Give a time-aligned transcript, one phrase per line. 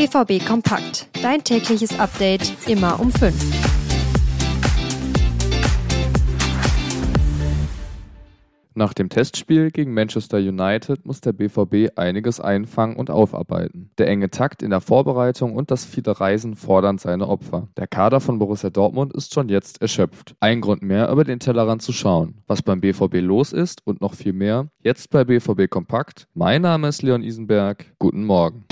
[0.00, 1.08] BVB Kompakt.
[1.20, 3.34] Dein tägliches Update immer um 5.
[8.72, 13.90] Nach dem Testspiel gegen Manchester United muss der BVB einiges einfangen und aufarbeiten.
[13.98, 17.68] Der enge Takt in der Vorbereitung und das viele Reisen fordern seine Opfer.
[17.76, 20.34] Der Kader von Borussia Dortmund ist schon jetzt erschöpft.
[20.40, 22.38] Ein Grund mehr, über den Tellerrand zu schauen.
[22.46, 26.26] Was beim BVB los ist und noch viel mehr, jetzt bei BVB Kompakt.
[26.32, 27.84] Mein Name ist Leon Isenberg.
[27.98, 28.64] Guten Morgen.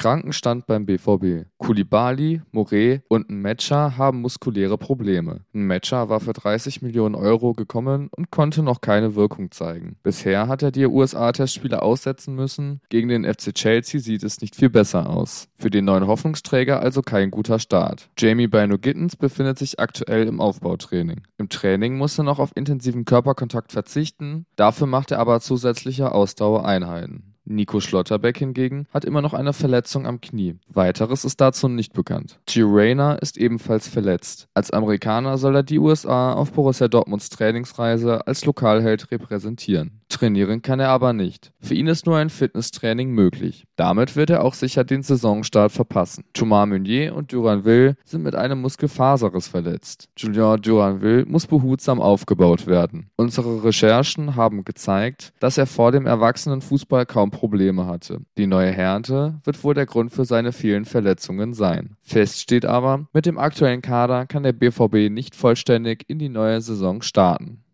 [0.00, 1.46] Krankenstand beim BVB.
[1.58, 5.42] Kulibali, Moret und Matcher haben muskuläre Probleme.
[5.52, 9.98] Matcher war für 30 Millionen Euro gekommen und konnte noch keine Wirkung zeigen.
[10.02, 12.80] Bisher hat er die USA-Testspiele aussetzen müssen.
[12.88, 15.48] Gegen den FC Chelsea sieht es nicht viel besser aus.
[15.58, 18.08] Für den neuen Hoffnungsträger also kein guter Start.
[18.16, 21.24] Jamie Bino Gittens befindet sich aktuell im Aufbautraining.
[21.36, 27.30] Im Training muss er noch auf intensiven Körperkontakt verzichten, dafür macht er aber zusätzliche Ausdauereinheiten.
[27.44, 30.56] Nico Schlotterbeck hingegen hat immer noch eine Verletzung am Knie.
[30.68, 32.38] Weiteres ist dazu nicht bekannt.
[32.46, 34.48] Gio Reyna ist ebenfalls verletzt.
[34.54, 39.99] Als Amerikaner soll er die USA auf Borussia Dortmunds Trainingsreise als Lokalheld repräsentieren.
[40.20, 41.50] Trainieren kann er aber nicht.
[41.60, 43.64] Für ihn ist nur ein Fitnesstraining möglich.
[43.76, 46.24] Damit wird er auch sicher den Saisonstart verpassen.
[46.34, 50.10] Thomas Meunier und Duranville sind mit einem Muskelfaserriss verletzt.
[50.18, 53.08] Julien Duranville muss behutsam aufgebaut werden.
[53.16, 58.20] Unsere Recherchen haben gezeigt, dass er vor dem Erwachsenenfußball kaum Probleme hatte.
[58.36, 61.96] Die neue Härte wird wohl der Grund für seine vielen Verletzungen sein.
[62.02, 66.60] Fest steht aber, mit dem aktuellen Kader kann der BVB nicht vollständig in die neue
[66.60, 67.64] Saison starten.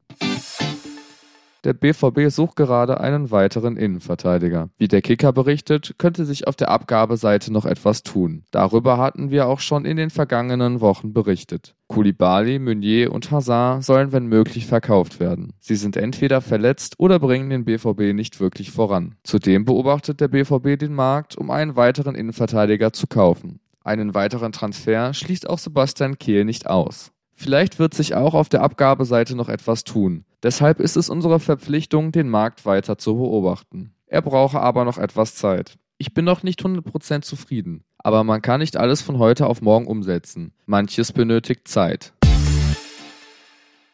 [1.66, 4.70] Der BVB sucht gerade einen weiteren Innenverteidiger.
[4.78, 8.44] Wie der Kicker berichtet, könnte sich auf der Abgabeseite noch etwas tun.
[8.52, 11.74] Darüber hatten wir auch schon in den vergangenen Wochen berichtet.
[11.88, 15.54] Koulibaly, Meunier und Hazard sollen wenn möglich verkauft werden.
[15.58, 19.16] Sie sind entweder verletzt oder bringen den BVB nicht wirklich voran.
[19.24, 23.58] Zudem beobachtet der BVB den Markt, um einen weiteren Innenverteidiger zu kaufen.
[23.82, 27.10] Einen weiteren Transfer schließt auch Sebastian Kehl nicht aus.
[27.36, 30.24] Vielleicht wird sich auch auf der Abgabeseite noch etwas tun.
[30.42, 33.92] Deshalb ist es unsere Verpflichtung, den Markt weiter zu beobachten.
[34.06, 35.78] Er brauche aber noch etwas Zeit.
[35.98, 39.86] Ich bin noch nicht 100% zufrieden, aber man kann nicht alles von heute auf morgen
[39.86, 40.52] umsetzen.
[40.66, 42.12] Manches benötigt Zeit.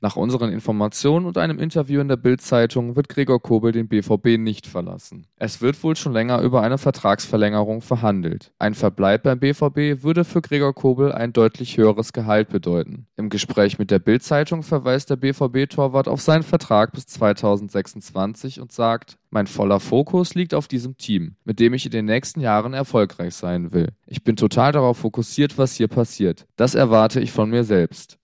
[0.04, 4.66] Nach unseren Informationen und einem Interview in der Bild-Zeitung wird Gregor Kobel den BVB nicht
[4.66, 5.28] verlassen.
[5.36, 8.50] Es wird wohl schon länger über eine Vertragsverlängerung verhandelt.
[8.58, 13.06] Ein Verbleib beim BVB würde für Gregor Kobel ein deutlich höheres Gehalt bedeuten.
[13.16, 19.18] Im Gespräch mit der Bild-Zeitung verweist der BVB-Torwart auf seinen Vertrag bis 2026 und sagt,
[19.30, 23.36] mein voller Fokus liegt auf diesem Team, mit dem ich in den nächsten Jahren erfolgreich
[23.36, 23.90] sein will.
[24.06, 26.48] Ich bin total darauf fokussiert, was hier passiert.
[26.56, 28.18] Das erwarte ich von mir selbst.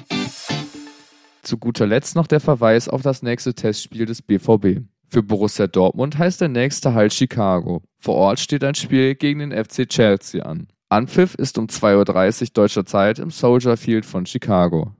[1.49, 4.83] Zu guter Letzt noch der Verweis auf das nächste Testspiel des BVB.
[5.09, 7.81] Für Borussia Dortmund heißt der nächste Halt Chicago.
[7.99, 10.69] Vor Ort steht ein Spiel gegen den FC Chelsea an.
[10.91, 14.93] Anpfiff ist um 2.30 Uhr deutscher Zeit im Soldier Field von Chicago.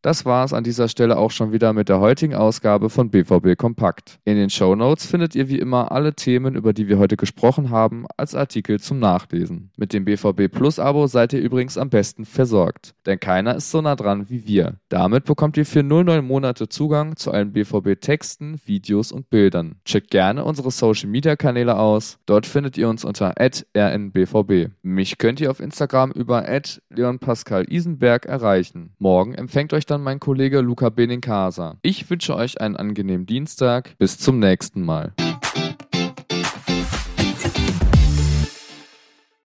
[0.00, 3.58] Das war es an dieser Stelle auch schon wieder mit der heutigen Ausgabe von BVB
[3.58, 4.20] Kompakt.
[4.24, 7.70] In den Show Notes findet ihr wie immer alle Themen, über die wir heute gesprochen
[7.70, 9.72] haben, als Artikel zum Nachlesen.
[9.76, 13.80] Mit dem BVB Plus Abo seid ihr übrigens am besten versorgt, denn keiner ist so
[13.80, 14.76] nah dran wie wir.
[14.88, 19.80] Damit bekommt ihr für 09 Monate Zugang zu allen BVB Texten, Videos und Bildern.
[19.84, 22.18] Checkt gerne unsere Social Media Kanäle aus.
[22.26, 24.70] Dort findet ihr uns unter @rnbvb.
[24.82, 26.44] Mich könnt ihr auf Instagram über
[26.90, 28.92] @leonpascal_isenberg erreichen.
[28.98, 31.78] Morgen empfängt euch dann mein Kollege Luca Benincasa.
[31.82, 33.96] Ich wünsche euch einen angenehmen Dienstag.
[33.98, 35.14] Bis zum nächsten Mal.